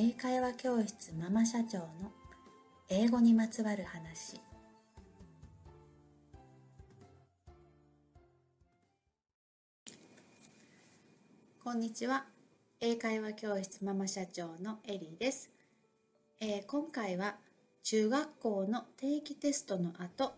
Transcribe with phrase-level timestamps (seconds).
[0.00, 2.12] 英会話教室ママ社長の
[2.88, 4.40] 英語にまつわる話。
[11.64, 12.26] こんにちは。
[12.78, 15.50] 英会話教室ママ社長のエリーです、
[16.38, 17.34] えー、今回は
[17.82, 20.32] 中学校の定期テストの後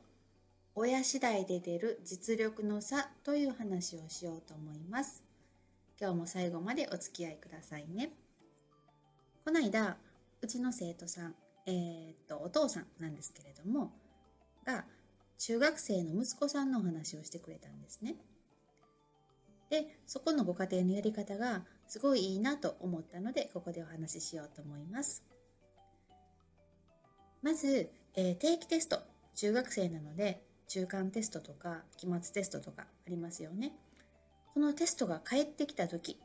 [0.74, 5.22] 親次第で出る実力の差という話をしようと思います。
[6.00, 8.12] 今日も最後までお付き合いくださいね。
[9.50, 9.96] この間、
[10.40, 11.34] うちの生徒さん、
[11.66, 13.90] えー、っと、お父さんなんですけれども、
[14.64, 14.84] が、
[15.38, 18.14] 中学生の息子さんのお話をしてくれたんですね。
[19.68, 25.24] で、そこのご家庭のやり方がすごいいいなと思ったので、ここでお話ししようと思います。
[27.42, 29.00] まず、えー、定期テスト。
[29.34, 33.72] 中学生なので、中間テストとか期末テストとかありますよね。
[34.54, 36.20] このテストが返ってきた時、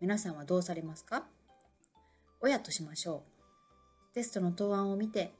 [0.00, 1.28] 皆さんはどうされますか？
[2.40, 3.24] 親としましょ
[4.12, 4.14] う。
[4.14, 5.32] テストの答案を見て、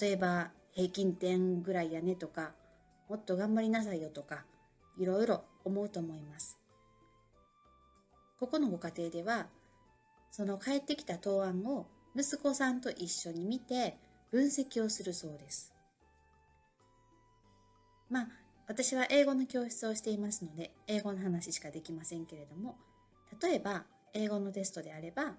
[0.00, 2.52] 例えば平均点ぐらいやねとか、
[3.08, 4.44] もっと頑張りなさいよとか、
[4.98, 6.58] いろいろ思うと思います。
[8.38, 9.48] ここのご家庭では、
[10.30, 13.96] その返ってきた答案を息子さんと一緒に見て
[14.30, 15.72] 分析をするそうです。
[18.10, 18.28] まあ、
[18.66, 22.76] 私は英語の教室をしていますので、英語の話しかできませんけれども、
[23.42, 25.34] 例えば、英語のテストであれば、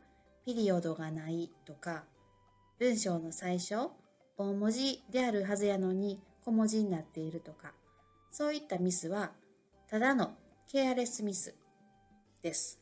[0.50, 2.06] ピリオドがないとか、
[2.80, 3.92] 文章の最初、
[4.36, 7.74] 大文字であるはずやのに小文字になっているとか、
[8.32, 9.30] そういったミスは、
[9.88, 10.32] ただの
[10.68, 11.54] ケアレスミス
[12.42, 12.80] です。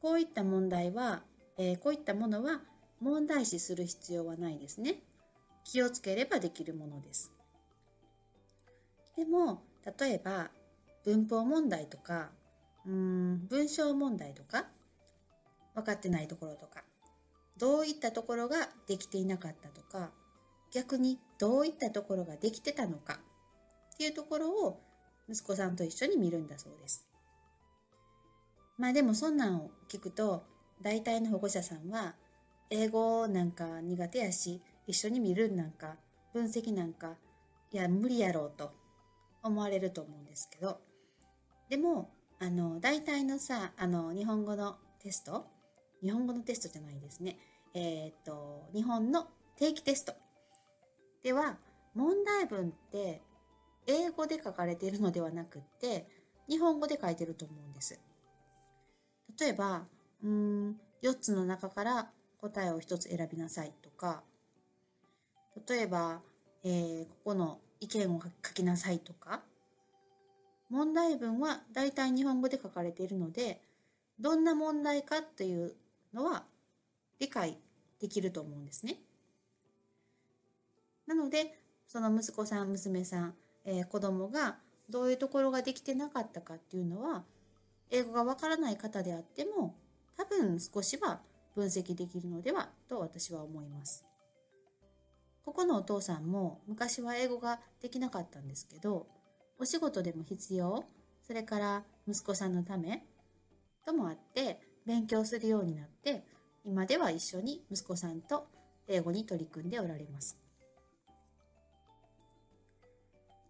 [0.00, 1.20] こういった問題は、
[1.58, 2.62] えー、こういったものは
[2.98, 5.02] 問題視する必要はないですね。
[5.64, 7.30] 気をつければできるものです。
[9.18, 9.64] でも、
[10.00, 10.48] 例えば、
[11.04, 12.30] 文法問題とか、
[12.86, 14.64] うん、文章問題とか、
[15.78, 16.84] 分かってないところとか、
[17.56, 20.10] どういったところができていなかったとか、
[20.72, 23.18] 逆にどういったところができてたのか
[23.94, 24.80] っていうところを
[25.28, 27.06] 息子さんと一緒に見るんだそうです。
[28.78, 30.44] まあでもそんなんを聞くと、
[30.80, 32.14] 大体の保護者さんは、
[32.70, 35.96] 英語なんか苦手やし、一緒に見るんなんか、
[36.32, 37.16] 分析なんか、
[37.72, 38.72] いや、無理やろうと
[39.42, 40.80] 思われると思うんですけど、
[41.68, 45.46] でも、あの、大体のさ、あの、日本語のテスト、
[46.02, 47.38] 日本語のテストじゃないですね。
[47.74, 50.14] えー、っと、日本の定期テスト
[51.22, 51.58] では、
[51.94, 53.22] 問題文って
[53.86, 56.06] 英語で書かれているのではなくって、
[56.48, 58.00] 日本語で書いてると思うんです。
[59.38, 59.86] 例えば、
[60.22, 62.10] うん、4つの中から
[62.40, 64.22] 答えを1つ選びなさいとか、
[65.68, 66.22] 例えば、
[66.64, 69.42] えー、ここの意見を書きなさいとか、
[70.70, 73.60] 問題文は大体日本語で書かれているので、
[74.20, 75.74] どんな問題かっていう
[76.12, 76.44] のは
[77.18, 77.58] 理解
[78.00, 78.96] できると思うんですね。
[81.06, 84.58] なので、その息子さん、娘さん、えー、子供が
[84.90, 87.24] どういうところができてなかったかっていうのは、
[87.90, 89.74] 英語がわからない方であっても、
[90.16, 91.20] 多分少しは
[91.54, 94.04] 分析できるのではと私は思います。
[95.44, 99.06] ここのお父さんも昔は英語ができなかったんですけど、
[99.58, 100.84] お仕事でも必要、
[101.22, 103.06] それから息子さんのため
[103.84, 106.24] ともあって勉強するようになって、
[106.64, 108.48] 今では一緒に息子さんと
[108.88, 110.38] 英語に取り組んでおられます。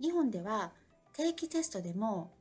[0.01, 0.73] 日本では
[1.13, 2.33] 定期テストでも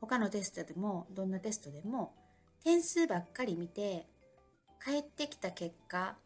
[0.00, 2.14] 他のテストでもどんなテストでも
[2.62, 4.06] 点数ばっかり見て
[4.78, 6.16] 返ってきた結果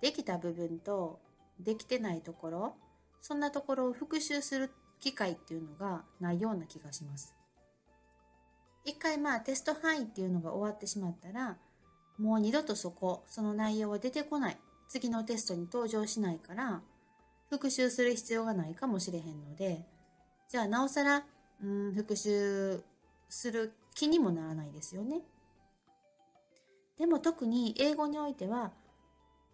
[0.00, 1.20] できた部分と
[1.60, 2.74] できてないところ、
[3.22, 7.36] そんなところを復習する機会っていうのがないような気がします。
[8.86, 11.58] 一回まあテスト範囲っていうのが終わってしまったら、
[12.18, 14.56] もう二度とそこ、その内容は出てこない。
[14.88, 16.82] 次のテストに登場しないから、
[17.50, 19.84] 復習する必要がないかもしれへんので、
[20.48, 21.24] じゃあなおさら、
[21.60, 22.82] うん、復習
[23.28, 25.22] する気にもならないですよね。
[26.96, 28.72] でも特に英語においては、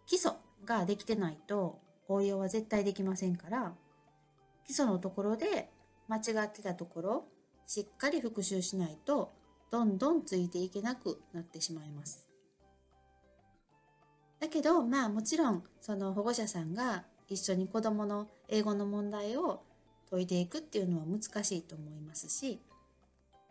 [0.06, 0.32] 基礎
[0.66, 3.72] ができてないと応用は絶対できませんから、
[4.66, 5.70] 基礎のところで
[6.08, 7.24] 間違ってたところ、
[7.74, 9.32] しっかり復習しないと、
[9.70, 12.28] どんどんついていけなくなってしまいます。
[14.38, 19.62] だけど、まあもちろん、その保護者さんが一緒に子供の英語の問題を
[20.10, 22.60] 解いていくっていうのは難しいと思いますし、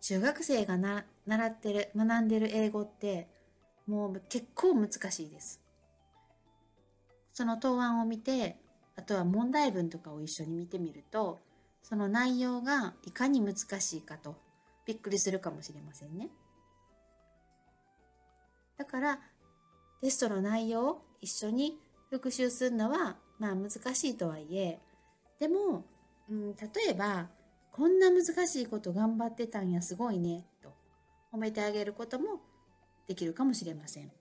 [0.02, 3.28] 中学生がな習ってる、学んでる英語って
[3.88, 5.60] もう結構難しいです。
[7.34, 8.60] その答案を見て、
[8.96, 11.40] あとは問題文とかを一緒に見てみると、
[11.82, 14.36] その内容がいかに難しいかと
[14.86, 16.30] びっくりするかもしれませんね。
[18.78, 19.20] だから、
[20.02, 21.78] テストの内容を一緒に
[22.10, 24.80] 復習するのはまあ難しいとはいえ
[25.40, 25.86] でも、
[26.30, 27.28] うん、例えば
[27.72, 30.74] こんな難しいこと頑張ってたんやすごいねと
[31.32, 32.42] 褒めてあげることも
[33.08, 34.12] できるかもしれません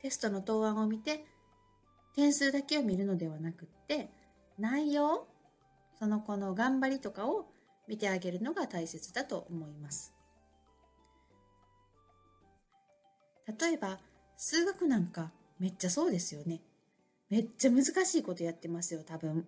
[0.00, 1.24] テストの答案を見て
[2.14, 4.10] 点数だけを見るのではなくって
[4.58, 5.26] 内容
[6.02, 7.46] その子の頑張りとかを
[7.86, 10.12] 見てあげるのが大切だと思います。
[13.46, 14.00] 例えば
[14.36, 16.60] 数学なんかめっちゃそうですよね。
[17.30, 19.46] めっちゃ難しいことやってますよ多分。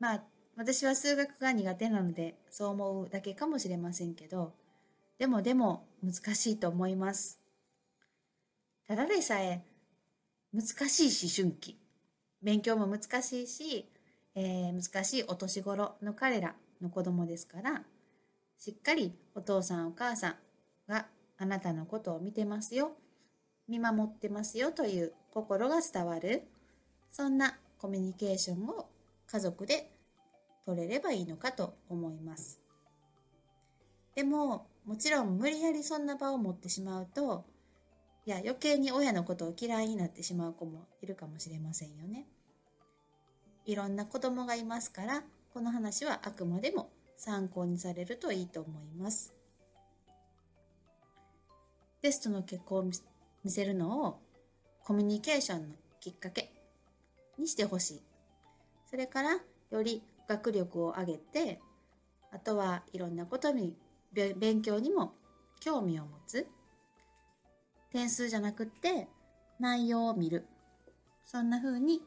[0.00, 0.22] まあ
[0.54, 4.52] 私は数学が苦手なのでそう思うだけかもしれませんけど
[5.18, 7.40] でもでも難しいと思います。
[8.86, 9.64] ただでさえ
[10.52, 11.78] 難しい思春期。
[12.42, 13.86] 勉強も難しいし、
[14.34, 17.82] えー、難しいお年頃の彼らの子供ですから
[18.58, 20.36] しっかりお父さんお母さん
[20.86, 21.06] が
[21.38, 22.92] あなたのことを見てますよ。
[23.66, 26.42] 見守ってますよという心が伝わる。
[27.10, 28.90] そんなコミュニケーションを
[29.26, 29.90] 家族で
[30.66, 32.60] 取れればいいのかと思います。
[34.14, 37.46] でももちろん無理やりそんな場を持ってしまうと
[38.26, 42.26] いや余計に親のことを嫌いになってしまう子もいるかもしれませんよね。
[43.66, 45.22] いろんな子供がいますから
[45.52, 49.34] この話はあくまでも参考にされるといいと思います。
[52.00, 54.20] テストの結果を見せるのを
[54.84, 56.52] コミュニケーションのきっかけ
[57.38, 58.02] にしてほしい。
[58.90, 59.38] それから
[59.70, 61.60] より学力を上げて
[62.32, 63.76] あとはいろんなことに
[64.12, 65.12] 勉強にも
[65.60, 66.46] 興味を持つ。
[67.90, 69.08] 点数じゃなくって
[69.58, 70.46] 内容を見る。
[71.26, 72.00] そんな風に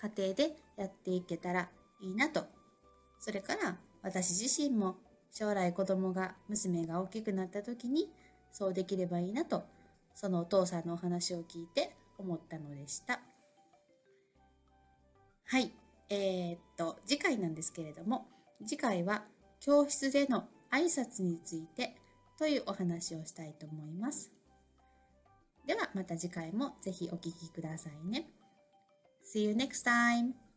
[0.00, 1.68] 家庭でやっていけたら
[2.00, 2.44] いいなと
[3.18, 4.96] それから私自身も
[5.30, 8.10] 将来子供が娘が大きくなった時に
[8.50, 9.64] そうできればいいなと
[10.14, 13.20] そのお父さんのお話を聞いて思ったのでした
[15.46, 15.70] はい
[16.08, 18.26] えー、っと次回なんですけれども
[18.66, 19.24] 次回は
[19.60, 21.94] 教室での挨拶について
[22.38, 24.32] というお話をしたいと思います。
[25.66, 28.26] ではまた次回もぜひお聴きくださいね。
[29.22, 30.49] See you next time!